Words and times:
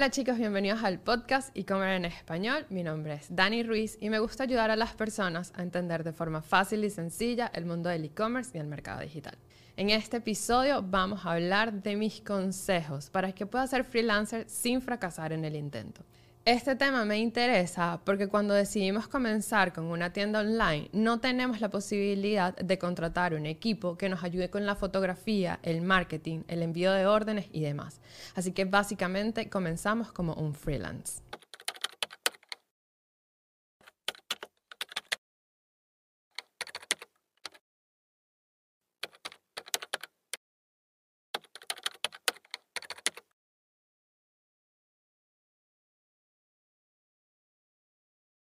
Hola 0.00 0.12
chicos, 0.12 0.38
bienvenidos 0.38 0.84
al 0.84 1.00
podcast 1.00 1.50
e-commerce 1.56 1.96
en 1.96 2.04
español. 2.04 2.64
Mi 2.70 2.84
nombre 2.84 3.14
es 3.14 3.34
Dani 3.34 3.64
Ruiz 3.64 3.98
y 4.00 4.10
me 4.10 4.20
gusta 4.20 4.44
ayudar 4.44 4.70
a 4.70 4.76
las 4.76 4.94
personas 4.94 5.52
a 5.56 5.62
entender 5.62 6.04
de 6.04 6.12
forma 6.12 6.40
fácil 6.40 6.84
y 6.84 6.90
sencilla 6.90 7.50
el 7.52 7.66
mundo 7.66 7.88
del 7.88 8.04
e-commerce 8.04 8.52
y 8.54 8.60
el 8.60 8.68
mercado 8.68 9.00
digital. 9.00 9.36
En 9.76 9.90
este 9.90 10.18
episodio 10.18 10.82
vamos 10.82 11.26
a 11.26 11.32
hablar 11.32 11.82
de 11.82 11.96
mis 11.96 12.20
consejos 12.20 13.10
para 13.10 13.32
que 13.32 13.44
puedas 13.46 13.70
ser 13.70 13.82
freelancer 13.82 14.48
sin 14.48 14.80
fracasar 14.80 15.32
en 15.32 15.44
el 15.44 15.56
intento. 15.56 16.04
Este 16.44 16.76
tema 16.76 17.04
me 17.04 17.18
interesa 17.18 18.00
porque 18.04 18.28
cuando 18.28 18.54
decidimos 18.54 19.06
comenzar 19.06 19.72
con 19.74 19.84
una 19.84 20.12
tienda 20.12 20.40
online 20.40 20.88
no 20.92 21.20
tenemos 21.20 21.60
la 21.60 21.68
posibilidad 21.68 22.56
de 22.56 22.78
contratar 22.78 23.34
un 23.34 23.44
equipo 23.44 23.98
que 23.98 24.08
nos 24.08 24.24
ayude 24.24 24.48
con 24.48 24.64
la 24.64 24.74
fotografía, 24.74 25.58
el 25.62 25.82
marketing, 25.82 26.44
el 26.48 26.62
envío 26.62 26.92
de 26.92 27.06
órdenes 27.06 27.48
y 27.52 27.60
demás. 27.60 28.00
Así 28.34 28.52
que 28.52 28.64
básicamente 28.64 29.50
comenzamos 29.50 30.10
como 30.10 30.34
un 30.34 30.54
freelance. 30.54 31.20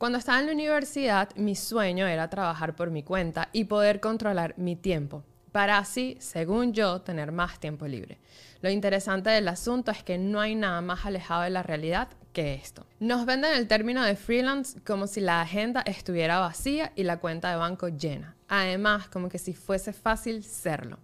Cuando 0.00 0.16
estaba 0.16 0.40
en 0.40 0.46
la 0.46 0.52
universidad, 0.52 1.28
mi 1.36 1.54
sueño 1.54 2.06
era 2.06 2.30
trabajar 2.30 2.74
por 2.74 2.90
mi 2.90 3.02
cuenta 3.02 3.50
y 3.52 3.64
poder 3.64 4.00
controlar 4.00 4.54
mi 4.56 4.74
tiempo, 4.74 5.24
para 5.52 5.76
así, 5.76 6.16
según 6.20 6.72
yo, 6.72 7.02
tener 7.02 7.32
más 7.32 7.60
tiempo 7.60 7.86
libre. 7.86 8.16
Lo 8.62 8.70
interesante 8.70 9.30
del 9.30 9.48
asunto 9.48 9.90
es 9.90 10.02
que 10.02 10.18
no 10.18 10.40
hay 10.40 10.54
nada 10.54 10.80
más 10.80 11.06
alejado 11.06 11.42
de 11.42 11.50
la 11.50 11.62
realidad 11.62 12.08
que 12.32 12.54
esto. 12.54 12.86
Nos 13.00 13.26
venden 13.26 13.54
el 13.54 13.66
término 13.66 14.02
de 14.04 14.16
freelance 14.16 14.78
como 14.82 15.06
si 15.06 15.20
la 15.20 15.40
agenda 15.40 15.80
estuviera 15.80 16.40
vacía 16.40 16.92
y 16.94 17.04
la 17.04 17.18
cuenta 17.18 17.50
de 17.50 17.56
banco 17.56 17.88
llena. 17.88 18.36
Además, 18.48 19.08
como 19.08 19.28
que 19.28 19.38
si 19.38 19.54
fuese 19.54 19.92
fácil 19.92 20.44
serlo. 20.44 20.98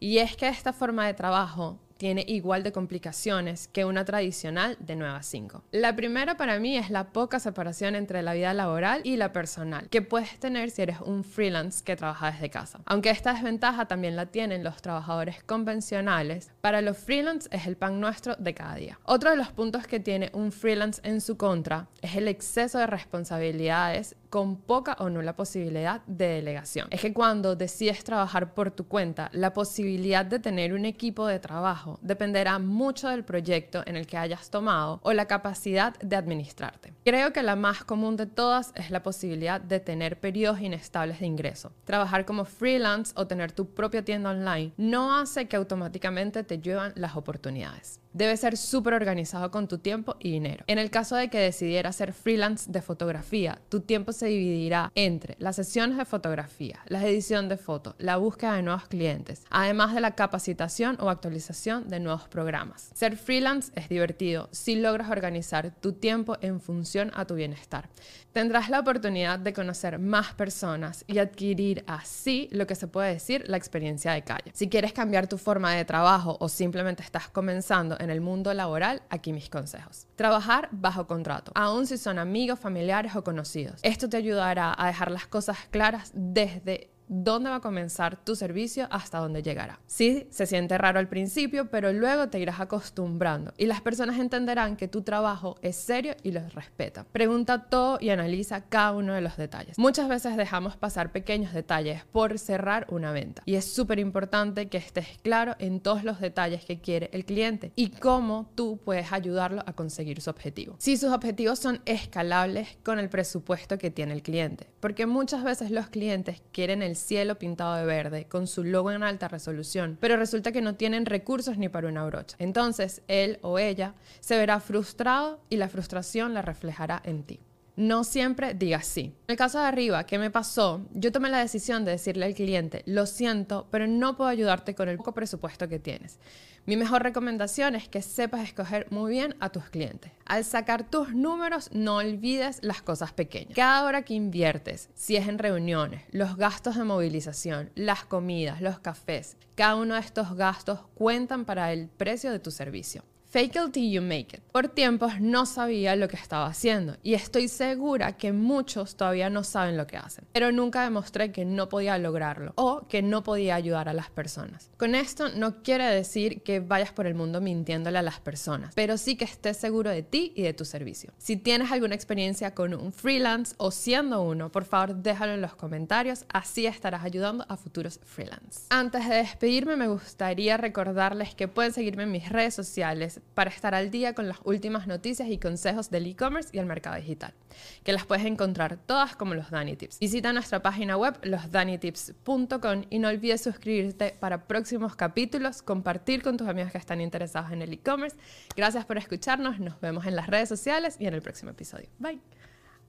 Y 0.00 0.18
es 0.18 0.36
que 0.36 0.48
esta 0.48 0.72
forma 0.72 1.06
de 1.06 1.14
trabajo 1.14 1.78
tiene 1.98 2.24
igual 2.26 2.62
de 2.62 2.72
complicaciones 2.72 3.68
que 3.68 3.84
una 3.84 4.04
tradicional 4.04 4.76
de 4.78 4.96
9 4.96 5.16
a 5.18 5.22
5. 5.22 5.64
La 5.72 5.94
primera 5.96 6.36
para 6.36 6.58
mí 6.58 6.78
es 6.78 6.90
la 6.90 7.08
poca 7.12 7.40
separación 7.40 7.96
entre 7.96 8.22
la 8.22 8.32
vida 8.32 8.54
laboral 8.54 9.00
y 9.04 9.16
la 9.16 9.32
personal, 9.32 9.88
que 9.88 10.00
puedes 10.00 10.38
tener 10.38 10.70
si 10.70 10.82
eres 10.82 11.00
un 11.00 11.24
freelance 11.24 11.82
que 11.84 11.96
trabaja 11.96 12.30
desde 12.30 12.50
casa. 12.50 12.80
Aunque 12.86 13.10
esta 13.10 13.34
desventaja 13.34 13.86
también 13.86 14.14
la 14.14 14.26
tienen 14.26 14.62
los 14.62 14.80
trabajadores 14.80 15.42
convencionales, 15.42 16.52
para 16.60 16.82
los 16.82 16.98
freelance 16.98 17.48
es 17.52 17.66
el 17.66 17.76
pan 17.76 18.00
nuestro 18.00 18.34
de 18.36 18.54
cada 18.54 18.74
día. 18.74 18.98
Otro 19.04 19.30
de 19.30 19.36
los 19.36 19.52
puntos 19.52 19.86
que 19.86 20.00
tiene 20.00 20.30
un 20.32 20.52
freelance 20.52 21.00
en 21.04 21.20
su 21.20 21.36
contra 21.36 21.88
es 22.02 22.16
el 22.16 22.28
exceso 22.28 22.78
de 22.78 22.86
responsabilidades 22.86 24.16
con 24.30 24.56
poca 24.56 24.96
o 25.00 25.08
nula 25.08 25.36
posibilidad 25.36 26.02
de 26.06 26.28
delegación. 26.28 26.88
Es 26.90 27.00
que 27.00 27.12
cuando 27.12 27.56
decides 27.56 28.04
trabajar 28.04 28.54
por 28.54 28.70
tu 28.70 28.86
cuenta, 28.86 29.30
la 29.32 29.52
posibilidad 29.52 30.24
de 30.24 30.38
tener 30.38 30.72
un 30.72 30.84
equipo 30.84 31.26
de 31.26 31.38
trabajo 31.38 31.98
dependerá 32.02 32.58
mucho 32.58 33.08
del 33.08 33.24
proyecto 33.24 33.82
en 33.86 33.96
el 33.96 34.06
que 34.06 34.16
hayas 34.16 34.50
tomado 34.50 35.00
o 35.02 35.12
la 35.12 35.26
capacidad 35.26 35.98
de 35.98 36.16
administrarte. 36.16 36.92
Creo 37.04 37.32
que 37.32 37.42
la 37.42 37.56
más 37.56 37.84
común 37.84 38.16
de 38.16 38.26
todas 38.26 38.72
es 38.74 38.90
la 38.90 39.02
posibilidad 39.02 39.60
de 39.60 39.80
tener 39.80 40.20
periodos 40.20 40.60
inestables 40.60 41.20
de 41.20 41.26
ingreso. 41.26 41.72
Trabajar 41.84 42.24
como 42.24 42.44
freelance 42.44 43.12
o 43.16 43.26
tener 43.26 43.52
tu 43.52 43.66
propia 43.74 44.04
tienda 44.04 44.30
online 44.30 44.72
no 44.76 45.16
hace 45.16 45.48
que 45.48 45.56
automáticamente 45.56 46.44
te 46.44 46.58
lluevan 46.58 46.92
las 46.96 47.16
oportunidades. 47.16 48.00
Debes 48.12 48.40
ser 48.40 48.56
súper 48.56 48.94
organizado 48.94 49.50
con 49.50 49.68
tu 49.68 49.78
tiempo 49.78 50.16
y 50.18 50.32
dinero. 50.32 50.64
En 50.66 50.78
el 50.78 50.90
caso 50.90 51.14
de 51.14 51.28
que 51.28 51.38
decidieras 51.38 51.96
ser 51.96 52.12
freelance 52.12 52.70
de 52.70 52.82
fotografía, 52.82 53.60
tu 53.68 53.80
tiempo 53.80 54.12
se 54.18 54.26
dividirá 54.26 54.90
entre 54.94 55.36
las 55.38 55.56
sesiones 55.56 55.96
de 55.96 56.04
fotografía, 56.04 56.80
la 56.86 57.06
edición 57.06 57.48
de 57.48 57.56
fotos, 57.56 57.94
la 57.98 58.16
búsqueda 58.16 58.54
de 58.54 58.62
nuevos 58.62 58.88
clientes, 58.88 59.44
además 59.48 59.94
de 59.94 60.00
la 60.00 60.14
capacitación 60.14 60.98
o 61.00 61.08
actualización 61.08 61.88
de 61.88 62.00
nuevos 62.00 62.28
programas. 62.28 62.90
Ser 62.94 63.16
freelance 63.16 63.72
es 63.76 63.88
divertido 63.88 64.48
si 64.50 64.76
logras 64.76 65.10
organizar 65.10 65.72
tu 65.80 65.92
tiempo 65.92 66.36
en 66.40 66.60
función 66.60 67.12
a 67.14 67.24
tu 67.24 67.34
bienestar. 67.34 67.88
Tendrás 68.32 68.68
la 68.68 68.80
oportunidad 68.80 69.38
de 69.38 69.52
conocer 69.52 69.98
más 69.98 70.34
personas 70.34 71.04
y 71.06 71.18
adquirir 71.18 71.82
así 71.86 72.48
lo 72.52 72.66
que 72.66 72.74
se 72.74 72.86
puede 72.86 73.12
decir 73.12 73.44
la 73.48 73.56
experiencia 73.56 74.12
de 74.12 74.22
calle. 74.22 74.52
Si 74.52 74.68
quieres 74.68 74.92
cambiar 74.92 75.26
tu 75.26 75.38
forma 75.38 75.74
de 75.74 75.84
trabajo 75.84 76.36
o 76.38 76.48
simplemente 76.48 77.02
estás 77.02 77.28
comenzando 77.28 77.96
en 77.98 78.10
el 78.10 78.20
mundo 78.20 78.52
laboral, 78.52 79.02
aquí 79.08 79.32
mis 79.32 79.48
consejos. 79.48 80.06
Trabajar 80.14 80.68
bajo 80.70 81.06
contrato, 81.06 81.52
aun 81.54 81.86
si 81.86 81.96
son 81.96 82.18
amigos, 82.18 82.60
familiares 82.60 83.16
o 83.16 83.24
conocidos. 83.24 83.80
Esto 83.82 84.07
te 84.08 84.16
ayudará 84.16 84.74
a 84.76 84.86
dejar 84.86 85.10
las 85.10 85.26
cosas 85.26 85.58
claras 85.70 86.10
desde 86.14 86.90
dónde 87.08 87.50
va 87.50 87.56
a 87.56 87.60
comenzar 87.60 88.22
tu 88.24 88.36
servicio 88.36 88.86
hasta 88.90 89.18
dónde 89.18 89.42
llegará. 89.42 89.80
Sí, 89.86 90.26
se 90.30 90.46
siente 90.46 90.78
raro 90.78 90.98
al 90.98 91.08
principio, 91.08 91.70
pero 91.70 91.92
luego 91.92 92.28
te 92.28 92.38
irás 92.38 92.60
acostumbrando 92.60 93.52
y 93.56 93.66
las 93.66 93.80
personas 93.80 94.18
entenderán 94.18 94.76
que 94.76 94.88
tu 94.88 95.02
trabajo 95.02 95.56
es 95.62 95.76
serio 95.76 96.14
y 96.22 96.32
los 96.32 96.54
respeta. 96.54 97.04
Pregunta 97.04 97.64
todo 97.68 97.98
y 98.00 98.10
analiza 98.10 98.62
cada 98.62 98.92
uno 98.92 99.14
de 99.14 99.20
los 99.20 99.36
detalles. 99.36 99.78
Muchas 99.78 100.08
veces 100.08 100.36
dejamos 100.36 100.76
pasar 100.76 101.12
pequeños 101.12 101.52
detalles 101.52 102.04
por 102.12 102.38
cerrar 102.38 102.86
una 102.90 103.12
venta 103.12 103.42
y 103.46 103.54
es 103.54 103.64
súper 103.64 103.98
importante 103.98 104.68
que 104.68 104.78
estés 104.78 105.18
claro 105.22 105.56
en 105.58 105.80
todos 105.80 106.04
los 106.04 106.20
detalles 106.20 106.64
que 106.64 106.80
quiere 106.80 107.10
el 107.12 107.24
cliente 107.24 107.72
y 107.76 107.90
cómo 107.90 108.50
tú 108.54 108.80
puedes 108.84 109.12
ayudarlo 109.12 109.62
a 109.66 109.72
conseguir 109.72 110.20
su 110.20 110.30
objetivo. 110.30 110.76
Si 110.78 110.96
sus 110.96 111.12
objetivos 111.12 111.58
son 111.58 111.80
escalables 111.86 112.78
con 112.82 112.98
el 112.98 113.08
presupuesto 113.08 113.78
que 113.78 113.90
tiene 113.90 114.12
el 114.12 114.22
cliente, 114.22 114.68
porque 114.80 115.06
muchas 115.06 115.44
veces 115.44 115.70
los 115.70 115.88
clientes 115.88 116.42
quieren 116.52 116.82
el 116.82 116.97
cielo 116.98 117.38
pintado 117.38 117.76
de 117.76 117.86
verde, 117.86 118.26
con 118.26 118.46
su 118.46 118.64
logo 118.64 118.90
en 118.92 119.02
alta 119.02 119.28
resolución, 119.28 119.96
pero 120.00 120.16
resulta 120.16 120.52
que 120.52 120.60
no 120.60 120.74
tienen 120.74 121.06
recursos 121.06 121.56
ni 121.56 121.68
para 121.68 121.88
una 121.88 122.04
brocha. 122.04 122.36
Entonces, 122.38 123.02
él 123.08 123.38
o 123.42 123.58
ella 123.58 123.94
se 124.20 124.36
verá 124.36 124.60
frustrado 124.60 125.40
y 125.48 125.56
la 125.56 125.68
frustración 125.68 126.34
la 126.34 126.42
reflejará 126.42 127.00
en 127.04 127.22
ti 127.22 127.40
no 127.78 128.02
siempre 128.02 128.54
digas 128.54 128.86
sí. 128.86 129.14
En 129.28 129.32
el 129.32 129.36
caso 129.36 129.60
de 129.60 129.66
arriba, 129.66 130.04
¿qué 130.04 130.18
me 130.18 130.30
pasó? 130.30 130.84
Yo 130.92 131.12
tomé 131.12 131.30
la 131.30 131.38
decisión 131.38 131.84
de 131.84 131.92
decirle 131.92 132.26
al 132.26 132.34
cliente, 132.34 132.82
lo 132.86 133.06
siento, 133.06 133.68
pero 133.70 133.86
no 133.86 134.16
puedo 134.16 134.28
ayudarte 134.28 134.74
con 134.74 134.88
el 134.88 134.96
poco 134.96 135.14
presupuesto 135.14 135.68
que 135.68 135.78
tienes. 135.78 136.18
Mi 136.66 136.76
mejor 136.76 137.02
recomendación 137.04 137.76
es 137.76 137.88
que 137.88 138.02
sepas 138.02 138.42
escoger 138.42 138.88
muy 138.90 139.12
bien 139.12 139.36
a 139.38 139.50
tus 139.50 139.70
clientes. 139.70 140.12
Al 140.26 140.44
sacar 140.44 140.90
tus 140.90 141.14
números, 141.14 141.70
no 141.72 141.96
olvides 141.96 142.58
las 142.62 142.82
cosas 142.82 143.12
pequeñas. 143.12 143.54
Cada 143.54 143.84
hora 143.84 144.02
que 144.02 144.14
inviertes, 144.14 144.90
si 144.94 145.16
es 145.16 145.28
en 145.28 145.38
reuniones, 145.38 146.02
los 146.10 146.36
gastos 146.36 146.76
de 146.76 146.84
movilización, 146.84 147.70
las 147.76 148.04
comidas, 148.04 148.60
los 148.60 148.80
cafés, 148.80 149.36
cada 149.54 149.76
uno 149.76 149.94
de 149.94 150.00
estos 150.00 150.34
gastos 150.34 150.80
cuentan 150.94 151.44
para 151.44 151.72
el 151.72 151.88
precio 151.88 152.32
de 152.32 152.40
tu 152.40 152.50
servicio. 152.50 153.04
Fake 153.30 153.56
it 153.56 153.72
till 153.72 153.90
you 153.90 154.00
make 154.00 154.34
it. 154.34 154.40
Por 154.52 154.68
tiempos 154.68 155.20
no 155.20 155.44
sabía 155.44 155.94
lo 155.96 156.08
que 156.08 156.16
estaba 156.16 156.46
haciendo 156.46 156.96
y 157.02 157.12
estoy 157.12 157.48
segura 157.48 158.16
que 158.16 158.32
muchos 158.32 158.96
todavía 158.96 159.28
no 159.28 159.44
saben 159.44 159.76
lo 159.76 159.86
que 159.86 159.98
hacen, 159.98 160.24
pero 160.32 160.50
nunca 160.50 160.82
demostré 160.82 161.30
que 161.30 161.44
no 161.44 161.68
podía 161.68 161.98
lograrlo 161.98 162.54
o 162.56 162.88
que 162.88 163.02
no 163.02 163.22
podía 163.22 163.54
ayudar 163.54 163.90
a 163.90 163.92
las 163.92 164.08
personas. 164.08 164.70
Con 164.78 164.94
esto 164.94 165.28
no 165.28 165.62
quiere 165.62 165.84
decir 165.84 166.42
que 166.42 166.60
vayas 166.60 166.90
por 166.90 167.06
el 167.06 167.14
mundo 167.14 167.42
mintiéndole 167.42 167.98
a 167.98 168.02
las 168.02 168.18
personas, 168.18 168.72
pero 168.74 168.96
sí 168.96 169.14
que 169.14 169.26
estés 169.26 169.58
seguro 169.58 169.90
de 169.90 170.02
ti 170.02 170.32
y 170.34 170.40
de 170.40 170.54
tu 170.54 170.64
servicio. 170.64 171.12
Si 171.18 171.36
tienes 171.36 171.70
alguna 171.70 171.94
experiencia 171.94 172.54
con 172.54 172.72
un 172.72 172.94
freelance 172.94 173.54
o 173.58 173.70
siendo 173.70 174.22
uno, 174.22 174.50
por 174.50 174.64
favor 174.64 174.96
déjalo 174.96 175.34
en 175.34 175.42
los 175.42 175.54
comentarios, 175.54 176.24
así 176.32 176.66
estarás 176.66 177.04
ayudando 177.04 177.44
a 177.46 177.58
futuros 177.58 178.00
freelance. 178.04 178.62
Antes 178.70 179.06
de 179.06 179.16
despedirme 179.16 179.76
me 179.76 179.88
gustaría 179.88 180.56
recordarles 180.56 181.34
que 181.34 181.46
pueden 181.46 181.74
seguirme 181.74 182.04
en 182.04 182.12
mis 182.12 182.30
redes 182.30 182.54
sociales 182.54 183.17
para 183.34 183.50
estar 183.50 183.74
al 183.74 183.90
día 183.90 184.14
con 184.14 184.28
las 184.28 184.38
últimas 184.44 184.86
noticias 184.86 185.28
y 185.28 185.38
consejos 185.38 185.90
del 185.90 186.06
e-commerce 186.06 186.50
y 186.52 186.58
el 186.58 186.66
mercado 186.66 186.96
digital, 186.96 187.34
que 187.82 187.92
las 187.92 188.06
puedes 188.06 188.24
encontrar 188.24 188.76
todas 188.76 189.16
como 189.16 189.34
los 189.34 189.50
Dani 189.50 189.76
Tips. 189.76 189.98
Visita 189.98 190.32
nuestra 190.32 190.62
página 190.62 190.96
web 190.96 191.18
losdanitips.com 191.22 192.84
y 192.90 192.98
no 192.98 193.08
olvides 193.08 193.42
suscribirte 193.42 194.16
para 194.18 194.46
próximos 194.46 194.96
capítulos, 194.96 195.62
compartir 195.62 196.22
con 196.22 196.36
tus 196.36 196.48
amigos 196.48 196.72
que 196.72 196.78
están 196.78 197.00
interesados 197.00 197.52
en 197.52 197.62
el 197.62 197.72
e-commerce. 197.72 198.16
Gracias 198.56 198.84
por 198.84 198.98
escucharnos, 198.98 199.60
nos 199.60 199.80
vemos 199.80 200.06
en 200.06 200.16
las 200.16 200.26
redes 200.26 200.48
sociales 200.48 200.96
y 200.98 201.06
en 201.06 201.14
el 201.14 201.22
próximo 201.22 201.50
episodio. 201.50 201.88
Bye. 201.98 202.20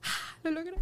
Ah, 0.02 0.36
lo 0.44 0.50
logré. 0.50 0.74